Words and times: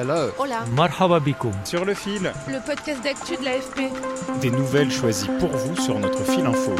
Hello. 0.00 0.30
Hola. 0.38 0.64
Marhaba. 0.74 1.20
Sur 1.66 1.84
le 1.84 1.92
fil, 1.92 2.32
Le 2.48 2.64
podcast 2.64 3.04
d'actu 3.04 3.36
de 3.36 3.44
l'AFP. 3.44 3.92
des 4.40 4.50
nouvelles 4.50 4.90
choisies 4.90 5.28
pour 5.38 5.50
vous 5.50 5.76
sur 5.76 5.98
notre 5.98 6.24
fil 6.24 6.46
info. 6.46 6.74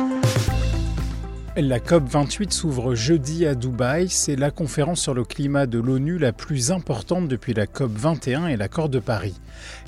La 1.54 1.80
COP28 1.80 2.50
s'ouvre 2.50 2.94
jeudi 2.94 3.44
à 3.44 3.54
Dubaï. 3.54 4.08
C'est 4.08 4.36
la 4.36 4.50
conférence 4.50 5.02
sur 5.02 5.12
le 5.12 5.24
climat 5.24 5.66
de 5.66 5.78
l'ONU 5.78 6.16
la 6.16 6.32
plus 6.32 6.72
importante 6.72 7.28
depuis 7.28 7.52
la 7.52 7.66
COP21 7.66 8.48
et 8.48 8.56
l'accord 8.56 8.88
de 8.88 9.00
Paris. 9.00 9.38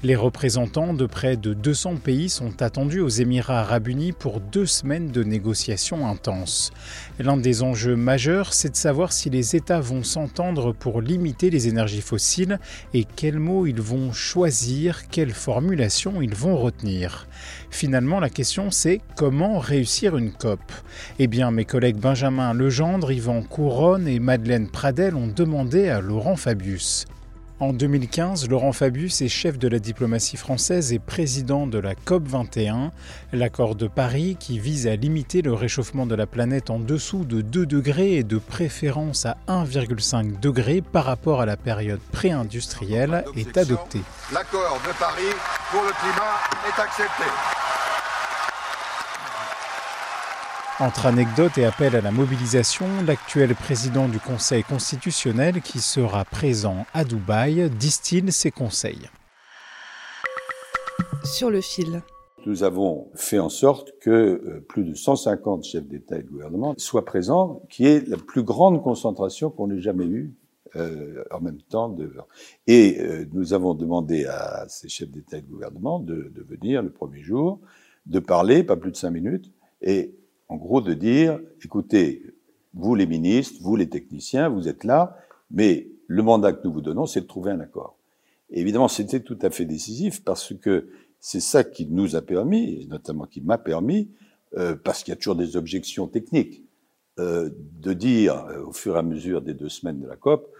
Les 0.02 0.16
représentants 0.16 0.94
de 0.94 1.06
près 1.06 1.36
de 1.36 1.54
200 1.54 1.96
pays 1.96 2.28
sont 2.28 2.62
attendus 2.62 3.00
aux 3.00 3.08
Émirats 3.08 3.60
arabes 3.60 3.88
unis 3.88 4.12
pour 4.12 4.40
deux 4.40 4.66
semaines 4.66 5.10
de 5.10 5.22
négociations 5.22 6.08
intenses. 6.08 6.72
L'un 7.18 7.36
des 7.36 7.62
enjeux 7.62 7.96
majeurs, 7.96 8.52
c'est 8.52 8.70
de 8.70 8.76
savoir 8.76 9.12
si 9.12 9.30
les 9.30 9.56
États 9.56 9.80
vont 9.80 10.02
s'entendre 10.02 10.72
pour 10.72 11.00
limiter 11.00 11.50
les 11.50 11.68
énergies 11.68 12.00
fossiles 12.00 12.58
et 12.94 13.04
quels 13.04 13.38
mots 13.38 13.66
ils 13.66 13.80
vont 13.80 14.12
choisir, 14.12 15.08
quelles 15.08 15.32
formulations 15.32 16.22
ils 16.22 16.34
vont 16.34 16.56
retenir. 16.56 17.26
Finalement, 17.70 18.20
la 18.20 18.30
question 18.30 18.70
c'est 18.70 19.00
comment 19.16 19.58
réussir 19.58 20.16
une 20.16 20.32
COP 20.32 20.60
Eh 21.18 21.26
bien, 21.26 21.50
mes 21.50 21.64
collègues 21.64 21.96
Benjamin 21.96 22.54
Legendre, 22.54 23.12
Yvan 23.12 23.42
Couronne 23.42 24.08
et 24.08 24.18
Madeleine 24.18 24.68
Pradel 24.68 25.14
ont 25.14 25.28
demandé 25.28 25.88
à 25.88 26.00
Laurent 26.00 26.36
Fabius. 26.36 27.06
En 27.62 27.72
2015, 27.72 28.48
Laurent 28.48 28.72
Fabius 28.72 29.22
est 29.22 29.28
chef 29.28 29.56
de 29.56 29.68
la 29.68 29.78
diplomatie 29.78 30.36
française 30.36 30.92
et 30.92 30.98
président 30.98 31.68
de 31.68 31.78
la 31.78 31.94
COP21, 31.94 32.90
l'accord 33.32 33.76
de 33.76 33.86
Paris 33.86 34.36
qui 34.36 34.58
vise 34.58 34.88
à 34.88 34.96
limiter 34.96 35.42
le 35.42 35.52
réchauffement 35.52 36.04
de 36.04 36.16
la 36.16 36.26
planète 36.26 36.70
en 36.70 36.80
dessous 36.80 37.24
de 37.24 37.40
2 37.40 37.64
degrés 37.64 38.14
et 38.14 38.24
de 38.24 38.38
préférence 38.38 39.26
à 39.26 39.36
1,5 39.46 40.40
degré 40.40 40.80
par 40.80 41.04
rapport 41.04 41.40
à 41.40 41.46
la 41.46 41.56
période 41.56 42.00
pré-industrielle 42.10 43.24
est 43.36 43.56
adopté. 43.56 44.00
L'accord 44.34 44.80
de 44.84 44.98
Paris 44.98 45.32
pour 45.70 45.82
le 45.82 45.92
climat 46.00 46.40
est 46.66 46.80
accepté. 46.82 47.61
Entre 50.80 51.04
anecdotes 51.04 51.58
et 51.58 51.66
appel 51.66 51.94
à 51.94 52.00
la 52.00 52.10
mobilisation, 52.10 52.86
l'actuel 53.06 53.54
président 53.54 54.08
du 54.08 54.18
Conseil 54.18 54.64
constitutionnel, 54.64 55.60
qui 55.60 55.80
sera 55.80 56.24
présent 56.24 56.86
à 56.94 57.04
Dubaï, 57.04 57.68
distille 57.70 58.32
ses 58.32 58.50
conseils. 58.50 59.10
Sur 61.24 61.50
le 61.50 61.60
fil. 61.60 62.02
Nous 62.46 62.62
avons 62.64 63.10
fait 63.14 63.38
en 63.38 63.50
sorte 63.50 63.92
que 64.00 64.10
euh, 64.10 64.64
plus 64.66 64.84
de 64.84 64.94
150 64.94 65.62
chefs 65.62 65.86
d'État 65.86 66.18
et 66.18 66.22
de 66.22 66.28
gouvernement 66.28 66.74
soient 66.78 67.04
présents, 67.04 67.62
qui 67.68 67.86
est 67.86 68.08
la 68.08 68.16
plus 68.16 68.42
grande 68.42 68.82
concentration 68.82 69.50
qu'on 69.50 69.70
ait 69.70 69.80
jamais 69.80 70.06
eue 70.06 70.34
euh, 70.74 71.22
en 71.30 71.40
même 71.40 71.60
temps. 71.60 71.90
De... 71.90 72.10
Et 72.66 72.98
euh, 72.98 73.26
nous 73.32 73.52
avons 73.52 73.74
demandé 73.74 74.24
à 74.24 74.64
ces 74.68 74.88
chefs 74.88 75.10
d'État 75.10 75.36
et 75.36 75.42
de 75.42 75.46
gouvernement 75.46 76.00
de, 76.00 76.32
de 76.34 76.42
venir 76.42 76.82
le 76.82 76.90
premier 76.90 77.20
jour, 77.20 77.60
de 78.06 78.18
parler, 78.18 78.64
pas 78.64 78.76
plus 78.76 78.90
de 78.90 78.96
cinq 78.96 79.10
minutes, 79.10 79.52
et 79.82 80.14
en 80.52 80.56
gros 80.56 80.82
de 80.82 80.92
dire, 80.92 81.40
écoutez, 81.64 82.34
vous 82.74 82.94
les 82.94 83.06
ministres, 83.06 83.58
vous 83.62 83.74
les 83.74 83.88
techniciens, 83.88 84.50
vous 84.50 84.68
êtes 84.68 84.84
là, 84.84 85.16
mais 85.50 85.88
le 86.08 86.22
mandat 86.22 86.52
que 86.52 86.60
nous 86.64 86.72
vous 86.74 86.82
donnons, 86.82 87.06
c'est 87.06 87.22
de 87.22 87.26
trouver 87.26 87.52
un 87.52 87.60
accord. 87.60 87.96
Évidemment, 88.50 88.88
c'était 88.88 89.20
tout 89.20 89.38
à 89.40 89.48
fait 89.48 89.64
décisif 89.64 90.22
parce 90.22 90.52
que 90.52 90.90
c'est 91.20 91.40
ça 91.40 91.64
qui 91.64 91.86
nous 91.86 92.16
a 92.16 92.20
permis, 92.20 92.82
et 92.82 92.86
notamment 92.86 93.24
qui 93.24 93.40
m'a 93.40 93.56
permis, 93.56 94.10
euh, 94.58 94.76
parce 94.76 95.02
qu'il 95.02 95.12
y 95.12 95.14
a 95.14 95.16
toujours 95.16 95.36
des 95.36 95.56
objections 95.56 96.06
techniques, 96.06 96.62
euh, 97.18 97.48
de 97.80 97.94
dire 97.94 98.44
euh, 98.50 98.66
au 98.66 98.72
fur 98.72 98.96
et 98.96 98.98
à 98.98 99.02
mesure 99.02 99.40
des 99.40 99.54
deux 99.54 99.70
semaines 99.70 100.00
de 100.00 100.06
la 100.06 100.16
COP, 100.16 100.52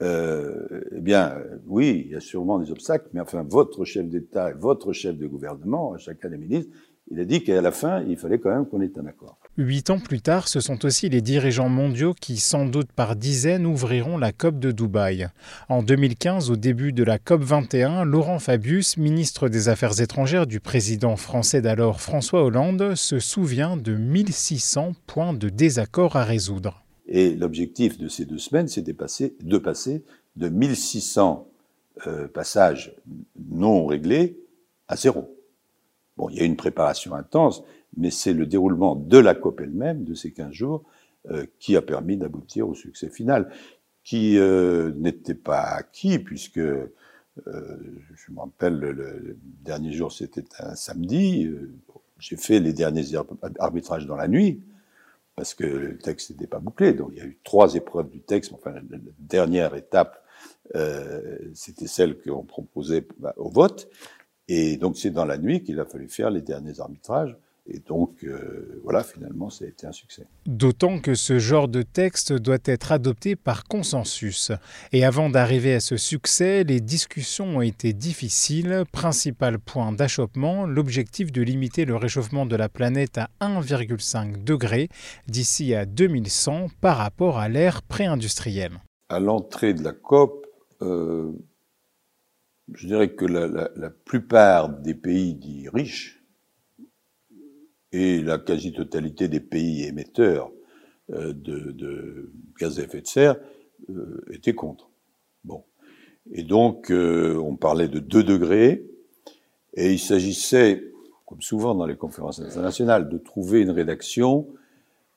eh 0.00 1.00
bien, 1.00 1.36
oui, 1.66 2.02
il 2.04 2.12
y 2.12 2.16
a 2.16 2.20
sûrement 2.20 2.58
des 2.58 2.70
obstacles, 2.70 3.08
mais 3.14 3.20
enfin, 3.20 3.44
votre 3.48 3.84
chef 3.84 4.06
d'État 4.06 4.50
et 4.50 4.54
votre 4.54 4.92
chef 4.92 5.16
de 5.16 5.26
gouvernement, 5.26 5.96
chacun 5.96 6.28
des 6.28 6.36
ministres, 6.36 6.70
il 7.10 7.20
a 7.20 7.24
dit 7.24 7.44
qu'à 7.44 7.60
la 7.60 7.70
fin, 7.70 8.02
il 8.02 8.16
fallait 8.16 8.38
quand 8.38 8.50
même 8.50 8.66
qu'on 8.66 8.80
ait 8.80 8.98
un 8.98 9.06
accord. 9.06 9.38
Huit 9.58 9.90
ans 9.90 9.98
plus 9.98 10.20
tard, 10.20 10.48
ce 10.48 10.60
sont 10.60 10.84
aussi 10.84 11.08
les 11.08 11.22
dirigeants 11.22 11.68
mondiaux 11.68 12.14
qui, 12.20 12.36
sans 12.36 12.66
doute 12.66 12.92
par 12.92 13.16
dizaines, 13.16 13.64
ouvriront 13.64 14.18
la 14.18 14.32
COP 14.32 14.58
de 14.58 14.72
Dubaï. 14.72 15.28
En 15.68 15.82
2015, 15.82 16.50
au 16.50 16.56
début 16.56 16.92
de 16.92 17.04
la 17.04 17.18
COP 17.18 17.42
21, 17.42 18.04
Laurent 18.04 18.38
Fabius, 18.38 18.96
ministre 18.96 19.48
des 19.48 19.68
Affaires 19.68 20.00
étrangères 20.00 20.46
du 20.46 20.60
président 20.60 21.16
français 21.16 21.62
d'alors 21.62 22.00
François 22.00 22.44
Hollande, 22.44 22.94
se 22.96 23.18
souvient 23.18 23.76
de 23.76 23.94
1600 23.94 24.94
points 25.06 25.32
de 25.32 25.48
désaccord 25.48 26.16
à 26.16 26.24
résoudre. 26.24 26.84
Et 27.06 27.34
l'objectif 27.34 27.98
de 27.98 28.08
ces 28.08 28.24
deux 28.24 28.38
semaines, 28.38 28.68
c'est 28.68 28.82
de 28.82 28.92
passer, 28.92 29.36
de 29.40 29.58
passer 29.58 30.02
de 30.34 30.48
1600 30.48 31.48
euh, 32.06 32.28
passages 32.28 32.94
non 33.48 33.86
réglés 33.86 34.38
à 34.88 34.96
zéro. 34.96 35.35
Bon, 36.16 36.28
il 36.30 36.36
y 36.36 36.40
a 36.40 36.44
une 36.44 36.56
préparation 36.56 37.14
intense, 37.14 37.62
mais 37.96 38.10
c'est 38.10 38.32
le 38.32 38.46
déroulement 38.46 38.96
de 38.96 39.18
la 39.18 39.34
COP 39.34 39.60
elle-même, 39.60 40.04
de 40.04 40.14
ces 40.14 40.32
15 40.32 40.52
jours, 40.52 40.84
euh, 41.30 41.46
qui 41.58 41.76
a 41.76 41.82
permis 41.82 42.16
d'aboutir 42.16 42.68
au 42.68 42.74
succès 42.74 43.08
final, 43.10 43.50
qui 44.04 44.38
euh, 44.38 44.92
n'était 44.96 45.34
pas 45.34 45.62
acquis, 45.62 46.18
puisque, 46.18 46.58
euh, 46.58 46.86
je 47.44 48.32
me 48.32 48.38
rappelle, 48.40 48.78
le, 48.78 49.36
dernier 49.62 49.92
jour, 49.92 50.12
c'était 50.12 50.44
un 50.58 50.74
samedi, 50.74 51.50
j'ai 52.18 52.36
fait 52.36 52.60
les 52.60 52.72
derniers 52.72 53.04
arbitrages 53.58 54.06
dans 54.06 54.16
la 54.16 54.28
nuit, 54.28 54.62
parce 55.34 55.52
que 55.52 55.64
le 55.64 55.98
texte 55.98 56.30
n'était 56.30 56.46
pas 56.46 56.60
bouclé, 56.60 56.94
donc 56.94 57.10
il 57.12 57.18
y 57.18 57.20
a 57.20 57.26
eu 57.26 57.38
trois 57.44 57.74
épreuves 57.74 58.08
du 58.08 58.20
texte, 58.20 58.52
enfin, 58.54 58.72
la, 58.72 58.80
la 58.80 58.98
dernière 59.18 59.74
étape, 59.74 60.22
c'était 61.54 61.86
celle 61.86 62.18
qu'on 62.20 62.44
proposait 62.44 63.06
bah, 63.18 63.34
au 63.36 63.48
vote, 63.50 63.88
et 64.48 64.76
donc 64.76 64.96
c'est 64.96 65.10
dans 65.10 65.24
la 65.24 65.38
nuit 65.38 65.62
qu'il 65.62 65.80
a 65.80 65.84
fallu 65.84 66.08
faire 66.08 66.30
les 66.30 66.42
derniers 66.42 66.80
arbitrages. 66.80 67.36
Et 67.68 67.80
donc, 67.80 68.22
euh, 68.22 68.80
voilà, 68.84 69.02
finalement, 69.02 69.50
ça 69.50 69.64
a 69.64 69.68
été 69.68 69.86
un 69.86 69.92
succès. 69.92 70.24
D'autant 70.46 71.00
que 71.00 71.14
ce 71.14 71.40
genre 71.40 71.66
de 71.66 71.82
texte 71.82 72.32
doit 72.32 72.58
être 72.64 72.92
adopté 72.92 73.34
par 73.34 73.64
consensus. 73.64 74.52
Et 74.92 75.04
avant 75.04 75.30
d'arriver 75.30 75.74
à 75.74 75.80
ce 75.80 75.96
succès, 75.96 76.62
les 76.62 76.80
discussions 76.80 77.56
ont 77.56 77.62
été 77.62 77.92
difficiles. 77.92 78.84
Principal 78.92 79.58
point 79.58 79.90
d'achoppement, 79.90 80.64
l'objectif 80.64 81.32
de 81.32 81.42
limiter 81.42 81.84
le 81.84 81.96
réchauffement 81.96 82.46
de 82.46 82.54
la 82.54 82.68
planète 82.68 83.18
à 83.18 83.30
1,5 83.40 84.44
degré 84.44 84.88
d'ici 85.26 85.74
à 85.74 85.86
2100 85.86 86.68
par 86.80 86.98
rapport 86.98 87.38
à 87.38 87.48
l'ère 87.48 87.82
pré-industrielle. 87.82 88.78
À 89.08 89.18
l'entrée 89.18 89.74
de 89.74 89.82
la 89.82 89.92
COP, 89.92 90.46
euh, 90.82 91.32
je 92.72 92.86
dirais 92.86 93.10
que 93.10 93.24
la, 93.24 93.90
plupart 93.90 94.68
des 94.68 94.94
pays 94.94 95.34
dits 95.34 95.68
riches 95.68 96.22
et 97.92 98.20
la 98.20 98.38
quasi-totalité 98.38 99.28
des 99.28 99.40
pays 99.40 99.84
émetteurs 99.84 100.50
euh, 101.12 101.32
de, 101.32 102.32
gaz 102.58 102.78
à 102.78 102.82
effet 102.82 103.00
de 103.00 103.06
serre 103.06 103.36
euh, 103.90 104.24
étaient 104.32 104.54
contre. 104.54 104.90
Bon. 105.44 105.64
Et 106.32 106.42
donc, 106.42 106.90
euh, 106.90 107.36
on 107.36 107.56
parlait 107.56 107.88
de 107.88 108.00
2 108.00 108.24
degrés, 108.24 108.84
et 109.74 109.92
il 109.92 110.00
s'agissait, 110.00 110.92
comme 111.24 111.42
souvent 111.42 111.74
dans 111.74 111.86
les 111.86 111.96
conférences 111.96 112.40
internationales, 112.40 113.08
de 113.08 113.18
trouver 113.18 113.60
une 113.60 113.70
rédaction 113.70 114.48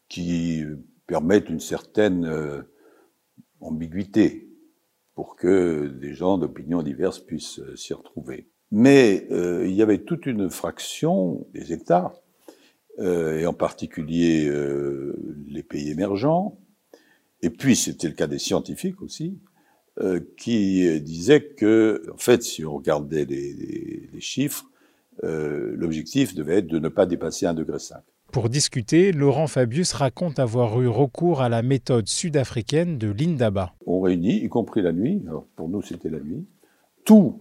qui 0.07 0.63
permette 1.07 1.49
une 1.49 1.59
certaine 1.59 2.63
ambiguïté 3.61 4.48
pour 5.19 5.35
que 5.35 5.87
des 5.87 6.13
gens 6.13 6.37
d'opinions 6.37 6.81
diverses 6.81 7.19
puissent 7.19 7.59
euh, 7.59 7.75
s'y 7.75 7.93
retrouver. 7.93 8.47
Mais 8.71 9.27
euh, 9.31 9.67
il 9.67 9.75
y 9.75 9.81
avait 9.81 9.97
toute 9.97 10.25
une 10.25 10.49
fraction 10.49 11.45
des 11.53 11.73
États, 11.73 12.13
euh, 12.99 13.37
et 13.37 13.45
en 13.45 13.51
particulier 13.51 14.49
les 15.45 15.61
pays 15.61 15.89
émergents, 15.89 16.57
et 17.41 17.49
puis 17.49 17.75
c'était 17.75 18.07
le 18.07 18.13
cas 18.13 18.27
des 18.27 18.39
scientifiques 18.39 19.01
aussi, 19.01 19.41
qui 20.37 21.01
disaient 21.01 21.47
que, 21.47 22.01
en 22.13 22.17
fait, 22.17 22.41
si 22.41 22.63
on 22.63 22.75
regardait 22.75 23.25
les, 23.25 24.07
les, 24.13 24.21
chiffres, 24.21 24.71
l'objectif 25.21 26.33
devait 26.33 26.59
être 26.59 26.67
de 26.67 26.79
ne 26.79 26.87
pas 26.87 27.05
dépasser 27.05 27.45
1,5 27.45 27.55
degré. 27.55 27.77
Pour 28.31 28.49
discuter, 28.49 29.11
Laurent 29.11 29.47
Fabius 29.47 29.91
raconte 29.93 30.37
avoir 30.37 30.79
eu 30.81 30.87
recours 30.87 31.41
à 31.41 31.49
la 31.49 31.63
méthode 31.63 32.07
sud-africaine 32.07 32.99
de 32.99 33.11
l'Indaba. 33.11 33.73
On 33.87 34.01
réunit, 34.01 34.43
y 34.43 34.49
compris 34.49 34.83
la 34.83 34.93
nuit, 34.93 35.23
alors 35.27 35.47
pour 35.55 35.67
nous 35.67 35.81
c'était 35.81 36.09
la 36.09 36.19
nuit, 36.19 36.45
tous 37.05 37.39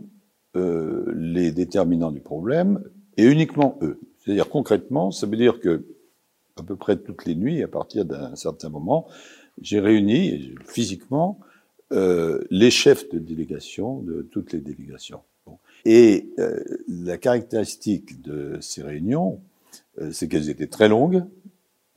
euh, 0.56 1.12
les 1.14 1.52
déterminants 1.52 2.10
du 2.10 2.20
problème 2.20 2.82
et 3.18 3.24
uniquement 3.24 3.78
eux. 3.82 4.00
C'est-à-dire 4.16 4.48
concrètement, 4.48 5.10
ça 5.10 5.26
veut 5.26 5.36
dire 5.36 5.60
que 5.60 5.84
à 6.58 6.62
peu 6.62 6.74
près 6.74 6.96
toutes 6.96 7.26
les 7.26 7.34
nuits, 7.34 7.62
à 7.62 7.68
partir 7.68 8.06
d'un 8.06 8.34
certain 8.34 8.70
moment, 8.70 9.06
j'ai 9.60 9.80
réuni 9.80 10.54
physiquement 10.64 11.38
euh, 11.92 12.40
les 12.50 12.70
chefs 12.70 13.08
de 13.10 13.18
délégation 13.18 14.00
de 14.00 14.22
toutes 14.22 14.52
les 14.52 14.60
délégations. 14.60 15.20
Et 15.84 16.30
euh, 16.38 16.58
la 16.88 17.18
caractéristique 17.18 18.20
de 18.22 18.58
ces 18.60 18.82
réunions, 18.82 19.40
c'est 20.12 20.28
qu'elles 20.28 20.50
étaient 20.50 20.68
très 20.68 20.88
longues 20.88 21.24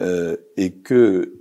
euh, 0.02 0.38
et 0.58 0.72
que 0.72 1.40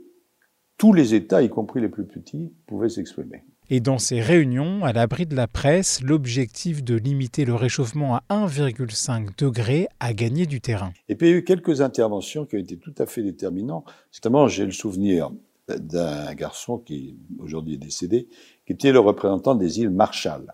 tous 0.76 0.92
les 0.92 1.14
États, 1.14 1.42
y 1.42 1.48
compris 1.48 1.80
les 1.80 1.88
plus 1.88 2.04
petits, 2.06 2.52
pouvaient 2.66 2.88
s'exprimer. 2.88 3.44
Et 3.68 3.80
dans 3.80 3.98
ces 3.98 4.20
réunions, 4.20 4.84
à 4.84 4.92
l'abri 4.92 5.26
de 5.26 5.36
la 5.36 5.46
presse, 5.46 6.02
l'objectif 6.02 6.82
de 6.82 6.96
limiter 6.96 7.44
le 7.44 7.54
réchauffement 7.54 8.16
à 8.16 8.22
1,5 8.30 9.38
degré 9.38 9.86
a 10.00 10.12
gagné 10.12 10.46
du 10.46 10.60
terrain. 10.60 10.92
Et 11.08 11.14
puis 11.14 11.28
il 11.28 11.30
y 11.30 11.34
a 11.34 11.36
eu 11.38 11.44
quelques 11.44 11.80
interventions 11.80 12.46
qui 12.46 12.56
ont 12.56 12.58
été 12.58 12.76
tout 12.76 12.94
à 12.98 13.06
fait 13.06 13.22
déterminantes. 13.22 13.84
Notamment, 14.14 14.48
j'ai 14.48 14.66
le 14.66 14.72
souvenir 14.72 15.30
d'un 15.68 16.34
garçon 16.34 16.78
qui 16.78 17.16
aujourd'hui 17.38 17.74
est 17.74 17.78
décédé, 17.78 18.28
qui 18.66 18.72
était 18.72 18.90
le 18.90 18.98
représentant 18.98 19.54
des 19.54 19.78
îles 19.78 19.90
Marshall, 19.90 20.52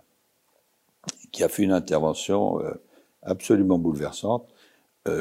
qui 1.33 1.43
a 1.43 1.49
fait 1.49 1.63
une 1.63 1.73
intervention 1.73 2.59
absolument 3.23 3.79
bouleversante, 3.79 4.47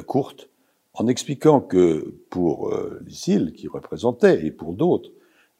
courte, 0.05 0.49
en 0.97 1.07
expliquant 1.07 1.61
que 1.61 2.15
pour 2.29 2.69
euh, 2.69 3.03
îles 3.27 3.53
qui 3.53 3.67
représentaient, 3.67 4.45
et 4.45 4.51
pour 4.51 4.73
d'autres, 4.73 5.11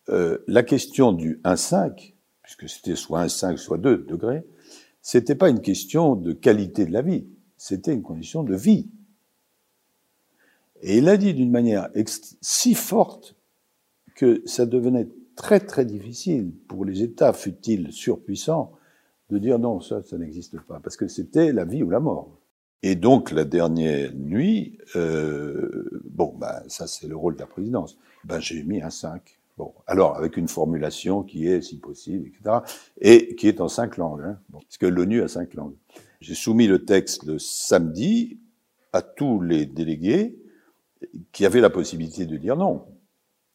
euh, 0.10 0.38
la 0.48 0.64
question 0.64 1.12
du 1.12 1.42
1,5, 1.44 2.14
puisque 2.42 2.70
c'était 2.70 2.96
soit 2.96 3.26
1,5, 3.26 3.58
soit 3.58 3.78
2 3.78 4.06
degrés, 4.08 4.44
c'était 5.02 5.36
pas 5.36 5.50
une 5.50 5.62
question 5.62 6.16
de 6.16 6.32
qualité 6.32 6.86
de 6.86 6.92
la 6.92 7.02
vie, 7.02 7.28
c'était 7.58 7.94
une 7.94 8.02
condition 8.02 8.44
de 8.44 8.56
vie. 8.56 8.90
Et 10.82 10.98
il 10.98 11.10
a 11.10 11.18
dit 11.18 11.34
d'une 11.34 11.52
manière 11.52 11.90
si 12.42 12.74
forte 12.74 13.36
que 14.16 14.42
ça 14.46 14.66
devenait 14.66 15.08
très 15.36 15.60
très 15.60 15.86
difficile 15.86 16.52
pour 16.68 16.86
les 16.86 17.04
États, 17.04 17.34
fut-ils 17.34 17.92
surpuissants, 17.92 18.72
de 19.30 19.38
dire 19.38 19.60
non, 19.60 19.82
ça, 19.82 20.02
ça 20.04 20.18
n'existe 20.18 20.60
pas, 20.62 20.80
parce 20.80 20.96
que 20.96 21.08
c'était 21.08 21.52
la 21.52 21.66
vie 21.66 21.84
ou 21.84 21.90
la 21.90 22.00
mort. 22.00 22.30
Et 22.88 22.94
donc, 22.94 23.32
la 23.32 23.46
dernière 23.46 24.14
nuit, 24.14 24.78
euh, 24.96 25.90
bon, 26.04 26.36
ben, 26.38 26.62
ça 26.68 26.86
c'est 26.86 27.08
le 27.08 27.16
rôle 27.16 27.34
de 27.34 27.40
la 27.40 27.48
présidence. 27.48 27.98
Ben, 28.26 28.40
j'ai 28.40 28.62
mis 28.62 28.80
un 28.80 28.92
5. 28.92 29.40
Bon, 29.58 29.74
alors 29.88 30.16
avec 30.18 30.38
une 30.38 30.48
formulation 30.48 31.24
qui 31.24 31.48
est, 31.48 31.64
si 31.64 31.80
possible, 31.80 32.28
etc., 32.28 32.58
et 33.02 33.36
qui 33.38 33.48
est 33.48 33.60
en 33.60 33.70
cinq 33.70 33.98
langues, 33.98 34.22
hein, 34.22 34.38
parce 34.52 34.78
que 34.78 34.86
l'ONU 34.86 35.24
a 35.24 35.28
cinq 35.28 35.56
langues. 35.56 35.74
J'ai 36.22 36.36
soumis 36.36 36.68
le 36.68 36.86
texte 36.86 37.24
le 37.24 37.40
samedi 37.40 38.38
à 38.94 39.02
tous 39.02 39.42
les 39.42 39.66
délégués 39.66 40.38
qui 41.32 41.44
avaient 41.48 41.62
la 41.62 41.72
possibilité 41.72 42.28
de 42.28 42.38
dire 42.38 42.56
non, 42.56 42.86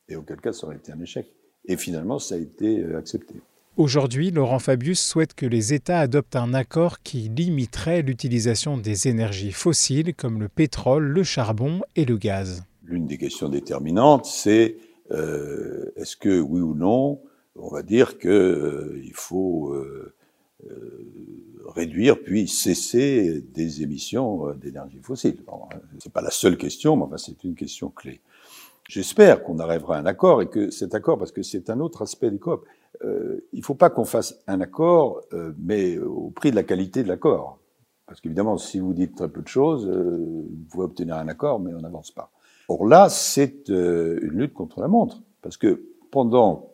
et 0.09 0.17
auquel 0.17 0.41
cas 0.41 0.53
ça 0.53 0.67
aurait 0.67 0.77
été 0.77 0.91
un 0.91 1.01
échec. 1.01 1.33
Et 1.67 1.77
finalement, 1.77 2.19
ça 2.19 2.35
a 2.35 2.39
été 2.39 2.81
euh, 2.81 2.99
accepté. 2.99 3.37
Aujourd'hui, 3.77 4.33
Laurent 4.33 4.59
Fabius 4.59 5.01
souhaite 5.01 5.33
que 5.35 5.47
les 5.47 5.73
États 5.73 6.01
adoptent 6.01 6.35
un 6.35 6.55
accord 6.55 7.01
qui 7.03 7.29
limiterait 7.29 8.03
l'utilisation 8.03 8.77
des 8.77 9.07
énergies 9.07 9.53
fossiles 9.53 10.13
comme 10.15 10.41
le 10.41 10.49
pétrole, 10.49 11.05
le 11.05 11.23
charbon 11.23 11.81
et 11.95 12.05
le 12.05 12.17
gaz. 12.17 12.65
L'une 12.83 13.07
des 13.07 13.17
questions 13.17 13.49
déterminantes, 13.49 14.27
c'est 14.27 14.77
euh, 15.13 15.93
est-ce 15.95 16.17
que 16.17 16.41
oui 16.41 16.61
ou 16.61 16.75
non, 16.75 17.21
on 17.55 17.69
va 17.69 17.83
dire 17.83 18.19
qu'il 18.19 18.31
euh, 18.31 19.03
faut 19.15 19.73
euh, 19.73 20.15
réduire 21.69 22.21
puis 22.21 22.49
cesser 22.49 23.43
des 23.55 23.83
émissions 23.83 24.53
d'énergie 24.55 24.99
fossile. 25.01 25.37
Bon, 25.47 25.61
hein, 25.73 25.79
c'est 26.01 26.13
pas 26.13 26.23
la 26.23 26.33
seule 26.33 26.57
question, 26.57 26.97
mais 26.97 27.19
c'est 27.19 27.45
une 27.45 27.55
question 27.55 27.89
clé. 27.89 28.21
J'espère 28.89 29.45
qu'on 29.45 29.61
arrivera 29.61 29.97
à 29.97 30.01
un 30.01 30.07
accord 30.07 30.43
et 30.43 30.49
que 30.49 30.71
cet 30.71 30.97
accord, 30.97 31.17
parce 31.17 31.31
que 31.31 31.43
c'est 31.43 31.71
un 31.71 31.79
autre 31.79 32.03
aspect 32.03 32.31
des 32.33 32.39
COP, 32.39 32.67
euh, 33.05 33.41
il 33.53 33.61
ne 33.61 33.65
faut 33.65 33.75
pas 33.75 33.91
qu'on 33.91 34.05
fasse 34.05 34.41
un 34.47 34.61
accord, 34.61 35.23
euh, 35.33 35.53
mais 35.59 35.99
au 35.99 36.31
prix 36.31 36.51
de 36.51 36.57
la 36.57 36.63
qualité 36.63 37.03
de 37.03 37.09
l'accord. 37.09 37.59
Parce 38.07 38.21
qu'évidemment, 38.21 38.59
si 38.59 38.79
vous 38.79 38.93
dites 38.93 39.15
très 39.15 39.29
peu 39.29 39.43
de 39.43 39.49
choses, 39.49 39.87
euh, 39.87 40.47
vous 40.49 40.65
pouvez 40.71 40.85
obtenir 40.85 41.17
un 41.17 41.29
accord, 41.29 41.61
mais 41.61 41.73
on 41.73 41.81
n'avance 41.81 42.11
pas. 42.11 42.31
Or 42.69 42.87
là, 42.87 43.09
c'est 43.09 43.69
une 43.69 44.39
lutte 44.39 44.53
contre 44.53 44.81
la 44.81 44.89
montre. 44.89 45.23
Parce 45.43 45.57
que 45.57 45.83
pendant 46.11 46.73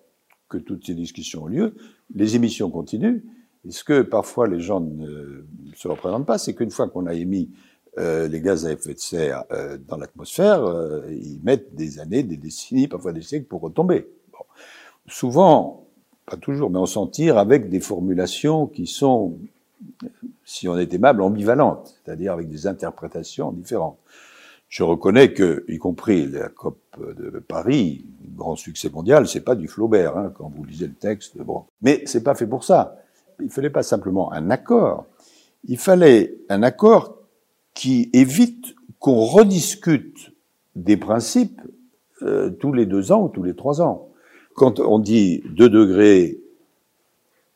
que 0.49 0.59
toutes 0.59 0.85
ces 0.87 0.95
discussions 0.95 1.45
ont 1.45 1.47
lieu, 1.47 1.75
les 2.15 2.37
émissions 2.37 2.71
continuent. 2.71 3.23
Et 3.65 3.71
ce 3.71 3.83
que 3.83 4.03
parfois 4.03 4.47
les 4.47 4.61
gens 4.61 4.81
ne 4.81 5.45
se 5.75 5.89
représentent 5.89 6.27
pas, 6.27 6.39
c'est 6.39 6.55
qu'une 6.55 6.71
fois 6.71 6.89
qu'on 6.89 7.07
a 7.07 7.15
émis 7.15 7.51
les 7.97 8.43
gaz 8.43 8.67
à 8.67 8.73
effet 8.73 8.93
de 8.93 8.99
serre 8.99 9.45
dans 9.89 9.97
l'atmosphère, 9.97 10.63
ils 11.09 11.41
mettent 11.43 11.75
des 11.75 11.99
années, 11.99 12.23
des 12.23 12.37
décennies, 12.37 12.89
parfois 12.89 13.15
des 13.15 13.23
siècles 13.23 13.47
pour 13.47 13.63
retomber. 13.63 14.07
Souvent, 15.09 15.86
pas 16.26 16.37
toujours, 16.37 16.70
mais 16.70 16.78
on 16.78 16.87
s'en 16.87 17.06
tire 17.06 17.38
avec 17.38 17.70
des 17.70 17.81
formulations 17.81 18.67
qui 18.67 18.87
sont, 18.87 19.38
si 20.44 20.69
on 20.69 20.76
est 20.76 20.93
aimable, 20.93 21.23
ambivalentes, 21.23 21.99
c'est-à-dire 22.05 22.32
avec 22.32 22.49
des 22.49 22.67
interprétations 22.67 23.52
différentes. 23.52 23.99
Je 24.69 24.82
reconnais 24.82 25.32
que, 25.32 25.64
y 25.69 25.78
compris 25.78 26.26
la 26.26 26.49
COP 26.49 26.78
de 26.99 27.38
Paris, 27.38 28.05
grand 28.34 28.56
succès 28.56 28.90
mondial, 28.90 29.28
c'est 29.28 29.40
pas 29.40 29.55
du 29.55 29.69
Flaubert, 29.69 30.17
hein, 30.17 30.32
quand 30.37 30.52
vous 30.55 30.64
lisez 30.64 30.88
le 30.88 30.94
texte, 30.94 31.38
bon. 31.38 31.64
Mais 31.82 32.02
c'est 32.06 32.25
pas 32.25 32.34
fait 32.34 32.46
pour 32.46 32.64
ça. 32.64 32.96
Il 33.40 33.50
fallait 33.50 33.70
pas 33.70 33.84
simplement 33.84 34.32
un 34.32 34.50
accord. 34.50 35.06
Il 35.64 35.79
fallait 35.79 36.34
un 36.49 36.62
accord 36.62 37.19
qui 37.75 38.11
évite 38.12 38.75
qu'on 38.99 39.25
rediscute 39.25 40.32
des 40.75 40.96
principes 40.96 41.61
euh, 42.22 42.50
tous 42.50 42.72
les 42.72 42.87
deux 42.87 43.12
ans 43.12 43.25
ou 43.25 43.29
tous 43.29 43.43
les 43.43 43.55
trois 43.55 43.81
ans 43.81 44.08
quand 44.56 44.81
on 44.81 44.99
dit 44.99 45.43
2 45.50 45.69
degrés 45.69 46.38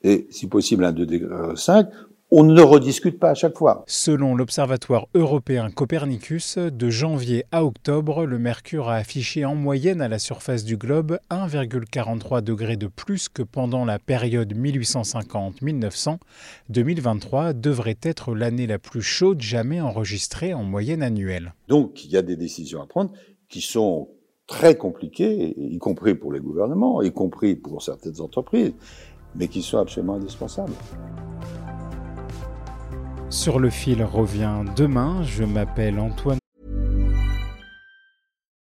et 0.02 0.26
si 0.30 0.46
possible 0.46 0.84
un 0.84 0.92
2 0.92 1.06
degrés 1.06 1.56
5, 1.56 1.88
on 2.32 2.44
ne 2.44 2.62
rediscute 2.62 3.18
pas 3.18 3.30
à 3.30 3.34
chaque 3.34 3.58
fois. 3.58 3.82
Selon 3.88 4.36
l'Observatoire 4.36 5.08
européen 5.14 5.68
Copernicus, 5.70 6.58
de 6.58 6.88
janvier 6.88 7.44
à 7.50 7.64
octobre, 7.64 8.24
le 8.24 8.38
mercure 8.38 8.88
a 8.88 8.96
affiché 8.96 9.44
en 9.44 9.56
moyenne 9.56 10.00
à 10.00 10.08
la 10.08 10.20
surface 10.20 10.62
du 10.64 10.76
globe 10.76 11.18
1,43 11.30 12.40
degrés 12.42 12.76
de 12.76 12.86
plus 12.86 13.28
que 13.28 13.42
pendant 13.42 13.84
la 13.84 13.98
période 13.98 14.54
1850-1900. 14.54 16.18
2023 16.68 17.52
devrait 17.52 17.98
être 18.00 18.34
l'année 18.34 18.68
la 18.68 18.78
plus 18.78 19.02
chaude 19.02 19.40
jamais 19.40 19.80
enregistrée 19.80 20.54
en 20.54 20.62
moyenne 20.62 21.02
annuelle. 21.02 21.54
Donc 21.66 22.04
il 22.04 22.12
y 22.12 22.16
a 22.16 22.22
des 22.22 22.36
décisions 22.36 22.80
à 22.80 22.86
prendre 22.86 23.10
qui 23.48 23.60
sont 23.60 24.08
très 24.50 24.76
compliquées, 24.76 25.54
y 25.56 25.78
compris 25.78 26.16
pour 26.16 26.32
les 26.32 26.40
gouvernements, 26.40 27.00
y 27.02 27.12
compris 27.12 27.54
pour 27.54 27.82
certaines 27.82 28.20
entreprises, 28.20 28.72
mais 29.36 29.46
qui 29.46 29.62
sont 29.62 29.78
absolument 29.78 30.16
indispensables. 30.16 30.72
Sur 33.30 33.60
le 33.60 33.70
fil 33.70 34.02
revient 34.02 34.64
demain. 34.76 35.22
Je 35.22 35.44
m'appelle 35.44 36.00
Antoine. 36.00 36.39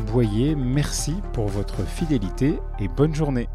Boyer, 0.00 0.54
merci 0.54 1.14
pour 1.32 1.48
votre 1.48 1.84
fidélité 1.84 2.58
et 2.78 2.88
bonne 2.88 3.14
journée. 3.14 3.48